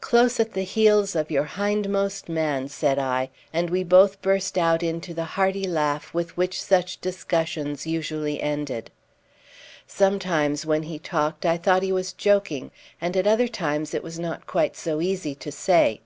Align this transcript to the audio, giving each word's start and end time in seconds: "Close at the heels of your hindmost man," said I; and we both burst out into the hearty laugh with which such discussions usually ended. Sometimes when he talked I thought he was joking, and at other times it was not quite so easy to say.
"Close 0.00 0.40
at 0.40 0.54
the 0.54 0.62
heels 0.62 1.14
of 1.14 1.30
your 1.30 1.44
hindmost 1.44 2.26
man," 2.30 2.68
said 2.70 2.98
I; 2.98 3.28
and 3.52 3.68
we 3.68 3.84
both 3.84 4.22
burst 4.22 4.56
out 4.56 4.82
into 4.82 5.12
the 5.12 5.26
hearty 5.36 5.64
laugh 5.66 6.14
with 6.14 6.34
which 6.38 6.62
such 6.62 7.02
discussions 7.02 7.86
usually 7.86 8.40
ended. 8.40 8.90
Sometimes 9.86 10.64
when 10.64 10.84
he 10.84 10.98
talked 10.98 11.44
I 11.44 11.58
thought 11.58 11.82
he 11.82 11.92
was 11.92 12.14
joking, 12.14 12.70
and 12.98 13.14
at 13.14 13.26
other 13.26 13.46
times 13.46 13.92
it 13.92 14.02
was 14.02 14.18
not 14.18 14.46
quite 14.46 14.74
so 14.74 15.02
easy 15.02 15.34
to 15.34 15.52
say. 15.52 16.00